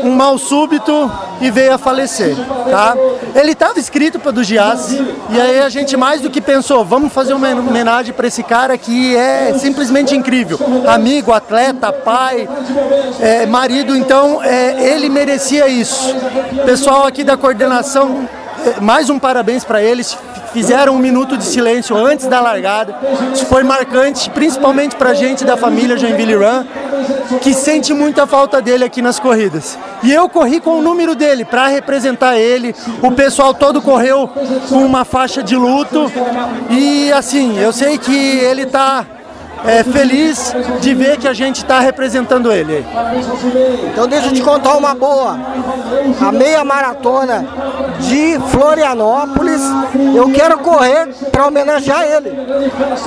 [0.02, 2.36] um mal súbito e veio a falecer,
[2.70, 2.96] tá?
[3.34, 7.12] Ele estava inscrito para do Giasse e aí a gente mais do que pensou, vamos
[7.12, 12.48] fazer uma homenagem para esse cara que é simplesmente incrível, amigo, atleta, pai,
[13.20, 16.14] é, marido, então é, ele merecia isso.
[16.64, 18.28] Pessoal aqui da coordenação,
[18.66, 20.16] é, mais um parabéns para eles.
[20.52, 22.94] Fizeram um minuto de silêncio antes da largada.
[23.32, 26.64] Isso foi marcante, principalmente para a gente da família Joinville Run,
[27.40, 29.78] que sente muita falta dele aqui nas corridas.
[30.02, 32.74] E eu corri com o número dele para representar ele.
[33.02, 34.28] O pessoal todo correu
[34.68, 36.12] com uma faixa de luto.
[36.68, 39.06] E assim, eu sei que ele está
[39.64, 42.85] é, feliz de ver que a gente está representando ele.
[43.90, 45.38] Então deixa eu te contar uma boa.
[46.20, 47.46] A meia maratona
[48.01, 49.61] de Florianópolis,
[50.14, 52.33] eu quero correr para homenagear ele.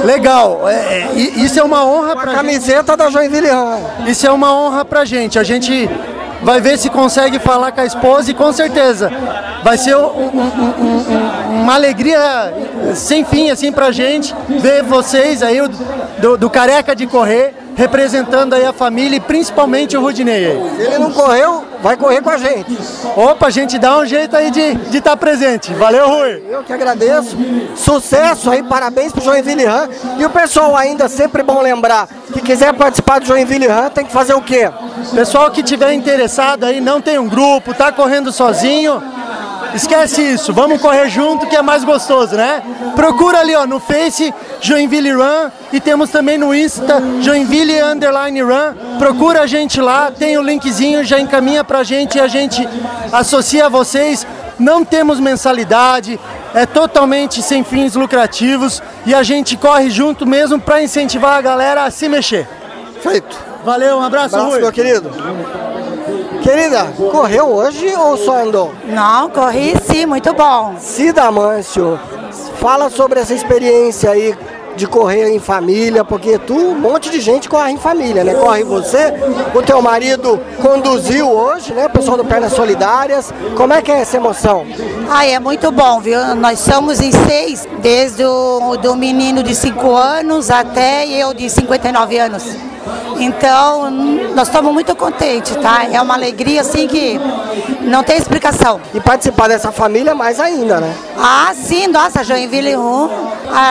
[0.03, 3.49] Legal, é, é, isso é uma honra para camiseta da Joinville.
[4.07, 5.37] Isso é uma honra pra gente.
[5.37, 5.89] A gente
[6.41, 9.11] vai ver se consegue falar com a esposa e com certeza
[9.63, 12.53] vai ser um- um- um- um- uma alegria
[12.93, 15.59] sem fim assim pra gente ver vocês aí
[16.19, 20.45] do, do careca de correr representando aí a família e principalmente o Rudinei.
[20.45, 20.71] aí.
[20.75, 22.77] Se ele não correu, vai correr com a gente.
[23.15, 25.73] Opa, a gente dá um jeito aí de estar presente.
[25.73, 26.43] Valeu, Rui.
[26.49, 27.37] Eu que agradeço.
[27.75, 29.87] Sucesso aí, parabéns pro Joinville Run.
[30.17, 34.11] E o pessoal ainda, sempre bom lembrar, que quiser participar do Joinville Run, tem que
[34.11, 34.69] fazer o quê?
[35.13, 39.01] Pessoal que tiver interessado aí, não tem um grupo, tá correndo sozinho,
[39.75, 42.63] esquece isso, vamos correr junto que é mais gostoso, né?
[42.95, 48.97] Procura ali ó, no Face Joinville Run e temos também no Insta Joinville Underline Run.
[48.97, 52.67] Procura a gente lá, tem o linkzinho, já encaminha pra gente e a gente
[53.11, 54.25] associa a vocês.
[54.57, 56.17] Não temos mensalidade,
[56.53, 61.83] é totalmente sem fins lucrativos e a gente corre junto mesmo para incentivar a galera
[61.83, 62.47] a se mexer.
[63.01, 63.37] Feito.
[63.65, 64.61] Valeu, um abraço, Abraço, Rui.
[64.61, 65.11] meu querido.
[66.45, 68.71] Querida, correu hoje ou só andou?
[68.85, 70.75] Não, corri sim, muito bom.
[70.77, 71.99] Cida Mâncio,
[72.59, 74.37] fala sobre essa experiência aí
[74.75, 78.35] de correr em família, porque tu, um monte de gente corre em família, né?
[78.35, 79.11] Corre você,
[79.55, 81.87] o teu marido conduziu hoje, né?
[81.87, 83.33] O pessoal do Pernas Solidárias.
[83.57, 84.67] Como é que é essa emoção?
[85.09, 86.35] Ai, é muito bom, viu?
[86.35, 92.19] Nós somos em seis, desde o do menino de 5 anos até eu de 59
[92.19, 92.74] anos.
[93.19, 93.89] Então,
[94.35, 95.85] nós estamos muito contentes, tá?
[95.91, 97.19] É uma alegria assim que
[97.81, 98.81] não tem explicação.
[98.93, 100.93] E participar dessa família mais ainda, né?
[101.17, 103.09] Ah, sim, nossa, Joinville Rum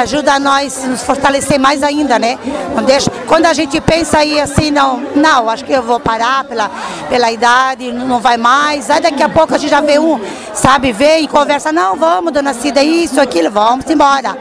[0.00, 2.38] ajuda nós a nos fortalecer mais ainda, né?
[2.74, 6.44] Não deixa, quando a gente pensa aí assim, não, não, acho que eu vou parar
[6.44, 6.70] pela,
[7.08, 8.90] pela idade, não não vai mais.
[8.90, 10.20] Aí daqui a pouco a gente já vê um,
[10.54, 14.36] sabe, vê e conversa, não, vamos, dona Cida, isso, aquilo, vamos embora.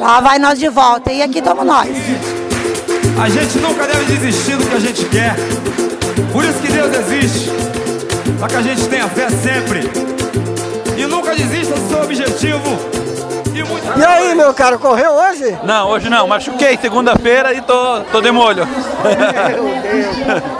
[0.00, 1.88] Lá vai nós de volta e aqui estamos nós.
[3.18, 5.34] A gente nunca deve desistir do que a gente quer.
[6.32, 7.50] Por isso que Deus existe.
[8.38, 9.90] Para que a gente tenha fé sempre.
[10.96, 12.78] E nunca desista do seu objetivo.
[13.54, 13.98] E, muito...
[13.98, 15.56] E aí, meu caro, correu hoje?
[15.64, 16.26] Não, hoje não.
[16.28, 18.68] Machuquei segunda-feira e tô, tô de molho.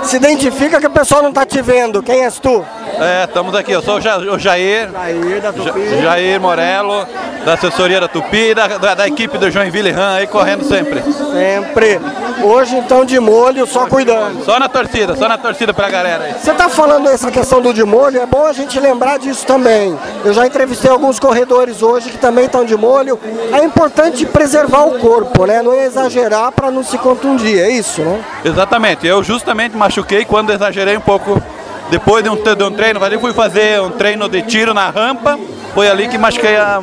[0.02, 2.02] Se identifica que o pessoal não tá te vendo.
[2.02, 2.64] Quem és tu?
[2.98, 3.72] É, estamos aqui.
[3.72, 4.88] Eu sou o Ja- o Jair.
[4.90, 5.80] Jair da Tupi.
[5.90, 7.06] Ja- Jair Morello,
[7.44, 11.02] da assessoria da Tupi e da, da, da equipe do Joinville Ram aí correndo sempre.
[11.02, 12.00] Sempre.
[12.46, 14.44] Hoje então de molho, só cuidando.
[14.44, 16.34] Só na torcida, só na torcida pra galera aí.
[16.40, 19.98] Você tá falando essa questão do de molho, é bom a gente lembrar disso também.
[20.24, 23.18] Eu já entrevistei alguns corredores hoje que também estão de molho.
[23.52, 25.60] É importante preservar o corpo, né?
[25.60, 28.24] Não exagerar para não se contundir, é isso, né?
[28.44, 29.04] Exatamente.
[29.04, 31.42] Eu justamente machuquei quando exagerei um pouco.
[31.90, 35.36] Depois de um, de um treino, ali fui fazer um treino de tiro na rampa.
[35.74, 36.80] Foi ali que machuquei a,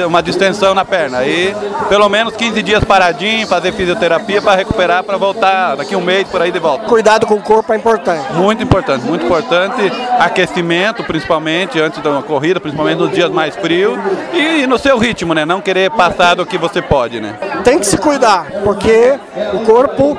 [0.00, 1.18] uma distensão na perna.
[1.18, 1.54] Aí,
[1.88, 6.40] pelo menos 15 dias paradinho, fazer fisioterapia para recuperar, para voltar daqui um mês por
[6.40, 6.86] aí de volta.
[6.86, 8.32] Cuidado com o corpo é importante.
[8.32, 9.92] Muito importante, muito importante.
[10.18, 13.98] Aquecimento, principalmente, antes de uma corrida, principalmente nos dias mais frios.
[14.32, 15.44] E no seu ritmo, né?
[15.44, 17.34] Não querer passar do que você pode, né?
[17.64, 19.18] Tem que se cuidar, porque
[19.52, 20.16] o corpo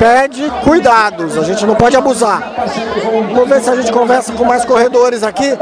[0.00, 2.54] pede cuidados, a gente não pode abusar.
[3.34, 5.54] Vamos ver se a gente conversa com mais corredores aqui.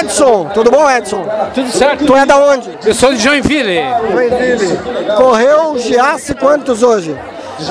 [0.00, 1.26] Edson, tudo bom, Edson?
[1.52, 2.06] Tudo certo.
[2.06, 2.78] Tu é da onde?
[2.86, 3.80] Eu sou de Joinville.
[4.12, 4.78] Joinville.
[5.16, 7.18] Correu Giasse quantos hoje?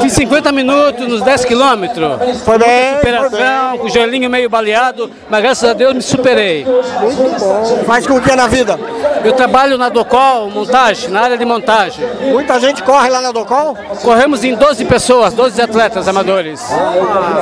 [0.01, 2.41] Fiz 50 minutos nos 10 quilômetros.
[2.43, 6.65] Foi bem, Superação, com o joelhinho meio baleado, mas graças a Deus me superei.
[6.65, 7.83] Muito bom.
[7.85, 8.79] Faz com o que na vida?
[9.23, 12.05] Eu trabalho na Docol, montagem, na área de montagem.
[12.31, 13.77] Muita gente corre lá na Docol?
[14.03, 16.61] Corremos em 12 pessoas, 12 atletas amadores.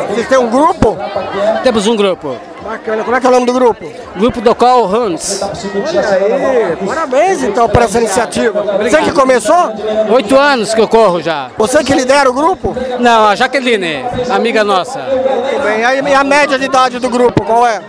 [0.10, 0.98] Vocês têm um grupo?
[1.64, 2.36] Temos um grupo.
[2.70, 3.04] Bacana.
[3.04, 3.92] Como é que é o nome do grupo?
[4.16, 5.42] Grupo Docol Huns.
[5.42, 6.78] Olha aí.
[6.86, 8.62] Parabéns então por essa iniciativa.
[8.78, 9.74] Você que começou?
[10.12, 11.50] Oito anos que eu corro já.
[11.58, 12.76] Você que lidera o grupo?
[13.00, 15.00] Não, a Jaqueline, amiga nossa.
[15.00, 16.12] Muito bem.
[16.12, 17.82] E a média de idade do grupo, qual é?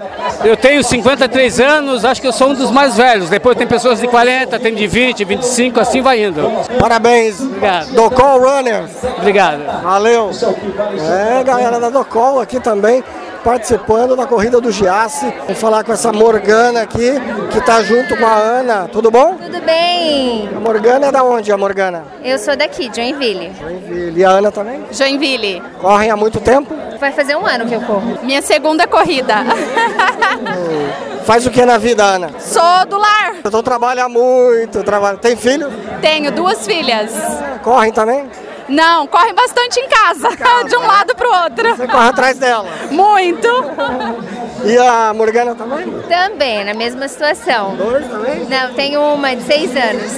[0.42, 3.28] Eu tenho 53 anos, acho que eu sou um dos mais velhos.
[3.28, 6.40] Depois tem pessoas de 40, tem de 20, 25, assim vai indo.
[6.78, 7.38] Parabéns.
[7.38, 7.92] Obrigado.
[7.92, 8.90] Docol Runners.
[9.18, 9.82] Obrigado.
[9.82, 10.30] Valeu.
[11.38, 13.04] É, galera da Docol aqui também
[13.44, 15.32] participando da corrida do Giasse.
[15.46, 17.12] Vou falar com essa Morgana aqui,
[17.50, 18.88] que tá junto com a Ana.
[18.88, 19.36] Tudo bom?
[19.36, 20.48] Tudo bem?
[20.54, 22.04] A Morgana é da onde, a Morgana?
[22.22, 23.52] Eu sou daqui, Joinville.
[23.60, 24.20] Joinville.
[24.20, 24.82] E a Ana também?
[24.90, 25.62] Joinville.
[25.80, 26.74] Correm há muito tempo?
[26.98, 28.18] Vai fazer um ano que eu corro.
[28.22, 29.36] Minha segunda corrida.
[31.24, 32.30] Faz o que na vida, Ana?
[32.38, 33.36] Sou do lar.
[33.44, 35.16] Então trabalha muito, trabalha.
[35.16, 35.70] Tem filho?
[36.00, 37.12] Tenho duas filhas.
[37.62, 38.28] Correm também?
[38.70, 40.28] Não, correm bastante em casa,
[40.68, 41.76] de um lado pro outro.
[41.76, 42.68] Você corre atrás dela?
[42.90, 43.48] Muito.
[44.64, 45.90] E a Morgana também?
[46.08, 47.74] Também, na mesma situação.
[47.76, 48.46] Dois também?
[48.46, 50.12] Não, tenho uma de seis anos.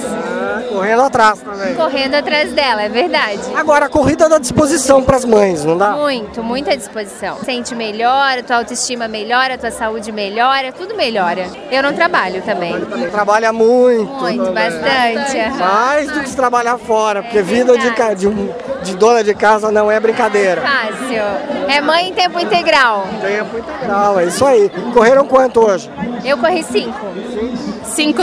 [0.69, 1.75] Correndo atrás também.
[1.75, 3.39] Correndo atrás dela, é verdade.
[3.55, 5.91] Agora, a corrida dá disposição para as mães, não dá?
[5.91, 7.37] Muito, muita disposição.
[7.43, 11.47] Sente melhora, tua autoestima melhora, tua saúde melhora, tudo melhora.
[11.71, 12.73] Eu não trabalho também.
[13.11, 14.11] Trabalha muito.
[14.11, 14.53] Muito, também.
[14.71, 15.59] bastante.
[15.59, 18.49] Mais do que se trabalhar fora, porque vida de, ca- de, um-
[18.81, 20.61] de dona de casa não é brincadeira.
[20.61, 21.23] Fácil.
[21.67, 23.05] É mãe em tempo integral.
[23.21, 24.69] Tempo integral, é isso aí.
[24.93, 25.89] Correram quanto hoje?
[26.25, 26.97] Eu corri cinco.
[27.33, 27.57] Cinco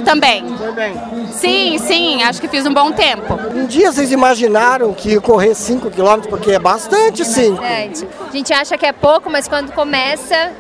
[0.02, 0.44] também.
[0.56, 0.94] Foi bem.
[1.30, 3.38] Sim, sim, acho que fiz um bom tempo.
[3.54, 7.56] Um dia vocês imaginaram que correr 5 km, porque é bastante 5.
[7.56, 8.08] Bastante.
[8.28, 10.52] A gente acha que é pouco, mas quando começa,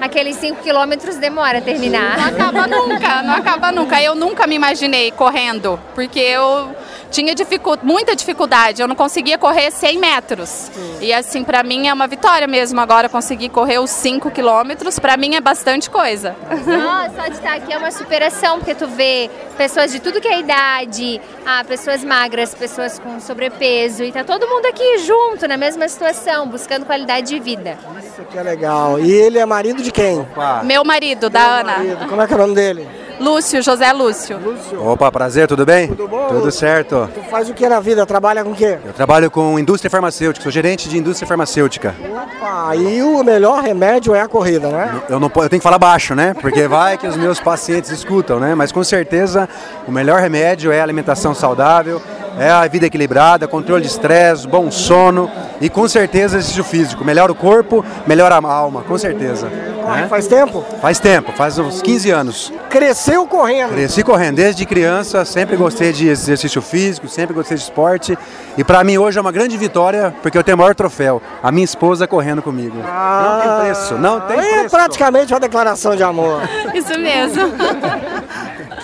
[0.00, 2.18] aqueles 5 quilômetros demora a terminar.
[2.18, 4.02] Não acaba nunca, não acaba nunca.
[4.02, 6.70] Eu nunca me imaginei correndo, porque eu
[7.14, 10.70] tinha dificu muita dificuldade, eu não conseguia correr 100 metros.
[11.00, 15.16] E assim, pra mim é uma vitória mesmo agora conseguir correr os 5 quilômetros, pra
[15.16, 16.34] mim é bastante coisa.
[16.66, 20.26] Nossa, só de estar aqui é uma superação, porque tu vê pessoas de tudo que
[20.26, 25.56] é idade, ah, pessoas magras, pessoas com sobrepeso, e tá todo mundo aqui junto, na
[25.56, 27.78] mesma situação, buscando qualidade de vida.
[28.02, 28.98] Isso que é legal.
[28.98, 30.26] E ele é marido de quem?
[30.64, 31.74] Meu marido, da Ana.
[32.08, 33.03] Como é que é o nome dele?
[33.20, 34.38] Lúcio, José Lúcio.
[34.78, 35.88] Opa, prazer, tudo bem?
[35.88, 36.28] Tudo bom?
[36.28, 37.08] Tudo certo.
[37.14, 38.04] Tu faz o que na vida?
[38.04, 38.78] Trabalha com o quê?
[38.84, 41.94] Eu trabalho com indústria farmacêutica, sou gerente de indústria farmacêutica.
[42.00, 45.02] Opa, e o melhor remédio é a corrida, né?
[45.08, 46.34] Eu não eu tenho que falar baixo, né?
[46.40, 48.54] Porque vai que os meus pacientes escutam, né?
[48.54, 49.48] Mas com certeza
[49.86, 52.00] o melhor remédio é a alimentação saudável,
[52.38, 57.04] é a vida equilibrada, controle de estresse, bom sono e com certeza exercício físico.
[57.04, 59.50] Melhora o corpo, melhora a alma, com certeza.
[59.84, 60.08] Corre né?
[60.08, 60.64] faz tempo?
[60.80, 62.52] Faz tempo, faz uns 15 anos.
[62.70, 63.70] Cresceu correndo.
[63.72, 68.18] Cresci correndo desde criança, sempre gostei de exercício físico, sempre gostei de esporte.
[68.56, 71.52] E para mim hoje é uma grande vitória, porque eu tenho o maior troféu, a
[71.52, 72.76] minha esposa correndo comigo.
[72.78, 74.70] não tem preço, não tem É preço.
[74.70, 76.40] praticamente uma declaração de amor.
[76.74, 77.42] Isso mesmo.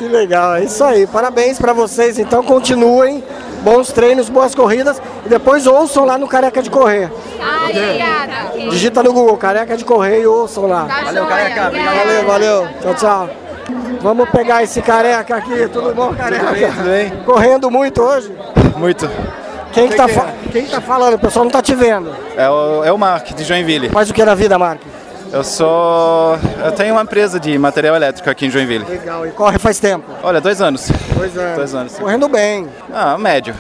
[0.01, 1.07] Que legal, é isso aí.
[1.07, 3.23] Parabéns pra vocês, então continuem.
[3.61, 7.11] Bons treinos, boas corridas e depois ouçam lá no Careca de Correr.
[7.69, 8.71] obrigada.
[8.71, 10.85] Digita no Google, Careca de Correr e ouçam lá.
[11.05, 11.67] Valeu, Careca.
[11.67, 11.97] Obrigada.
[11.99, 12.69] Valeu, valeu.
[12.81, 13.31] Tchau, tchau.
[14.01, 16.47] Vamos pegar esse careca aqui, tudo bom, careca?
[16.47, 17.11] Tudo bem, tudo bem.
[17.27, 18.35] Correndo muito hoje?
[18.79, 19.07] Muito.
[19.71, 20.07] Quem que tá,
[20.51, 21.15] quem que tá falando?
[21.15, 22.11] O pessoal não tá te vendo.
[22.39, 23.91] É o, é o Mark, de Joinville.
[23.91, 24.81] Faz o que na vida, Mark?
[25.33, 26.37] Eu sou.
[26.65, 28.85] Eu tenho uma empresa de material elétrico aqui em Joinville.
[28.85, 30.05] Legal, e corre faz tempo?
[30.23, 30.91] Olha, dois anos.
[31.17, 31.57] Dois anos.
[31.57, 31.93] Dois anos.
[31.93, 32.03] sim.
[32.03, 32.69] Correndo bem.
[32.93, 33.55] Ah, médio.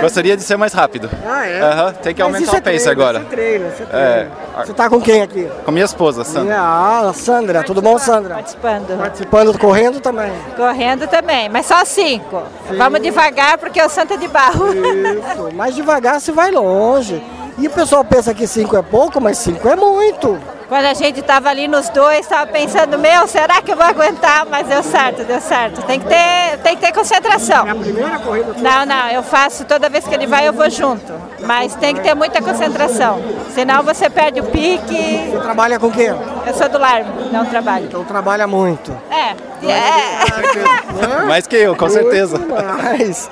[0.00, 1.10] Gostaria de ser mais rápido.
[1.26, 1.60] Ah, é?
[1.60, 3.18] Aham, tem que Mas aumentar isso o é pace treino, agora.
[3.18, 4.06] Isso é treino, isso é treino.
[4.06, 4.64] É.
[4.64, 5.48] Você tá com quem aqui?
[5.64, 6.56] Com minha esposa, Sandra.
[6.58, 8.34] Ah, Sandra, tudo bom, Sandra?
[8.34, 8.98] Participando.
[8.98, 10.30] Participando, correndo também.
[10.56, 12.42] Correndo também, mas só cinco.
[12.76, 14.66] Vamos devagar porque o santo é de barro.
[14.72, 17.22] Isso, mais devagar se vai longe.
[17.58, 20.38] E o pessoal pensa que cinco é pouco, mas cinco é muito.
[20.68, 24.44] Quando a gente estava ali nos dois, estava pensando, meu, será que eu vou aguentar?
[24.50, 25.82] Mas deu certo, deu certo.
[25.82, 27.68] Tem que ter, tem que ter concentração.
[27.68, 28.52] É a primeira corrida?
[28.58, 31.12] Não, não, eu faço, toda vez que ele vai eu vou junto.
[31.40, 33.22] Mas tem que ter muita concentração.
[33.54, 35.30] Senão você perde o pique.
[35.30, 36.12] Você trabalha com o quê?
[36.46, 37.86] Eu sou do lar, não trabalho.
[37.86, 38.90] Então trabalha muito.
[39.08, 39.36] É,
[39.70, 41.22] é.
[41.26, 42.38] Mais que eu, com certeza.
[42.38, 43.30] Mas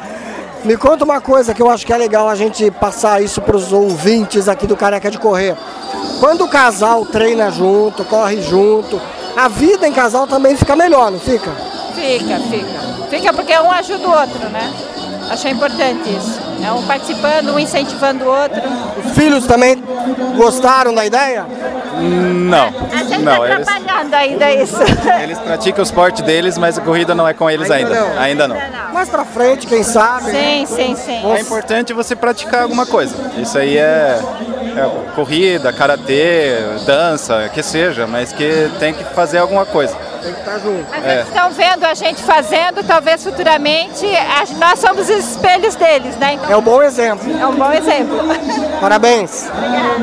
[0.65, 3.57] me conta uma coisa que eu acho que é legal a gente passar isso para
[3.57, 5.55] os ouvintes aqui do Careca de Correr.
[6.21, 9.01] Quando o casal treina junto, corre junto,
[9.37, 11.51] a vida em casal também fica melhor, não fica?
[11.95, 13.09] Fica, fica.
[13.11, 14.73] Fica porque um ajuda o outro, né?
[15.31, 16.41] Achei importante isso.
[16.65, 18.61] É um participando, um incentivando o outro.
[19.05, 19.83] Os filhos também
[20.37, 21.45] gostaram da ideia?
[22.01, 22.69] Não.
[22.93, 24.77] A gente Não, tá eles, trabalhando ainda isso.
[25.23, 27.91] eles praticam o esporte deles, mas a corrida não é com eles ainda.
[28.19, 28.57] Ainda não.
[28.57, 28.93] Ainda não.
[28.93, 30.31] Mais pra frente, quem sabe?
[30.31, 31.35] Sim, sim, sim.
[31.35, 33.15] É importante você praticar alguma coisa.
[33.37, 34.19] Isso aí é,
[34.77, 36.57] é corrida, karatê,
[36.87, 39.97] dança, que seja, mas que tem que fazer alguma coisa.
[40.25, 40.87] Tem que estar junto.
[40.91, 41.15] Mas É.
[41.17, 46.33] eles estão vendo a gente fazendo, talvez futuramente a- nós somos os espelhos deles, né?
[46.35, 47.31] Então, É um bom exemplo.
[47.39, 48.17] é um bom exemplo.
[48.81, 49.47] Parabéns.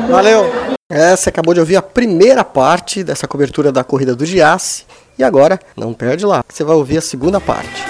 [0.08, 0.50] Valeu.
[0.88, 4.84] É, você acabou de ouvir a primeira parte dessa cobertura da corrida do Giasse.
[5.18, 7.84] E agora, não perde lá, você vai ouvir a segunda parte.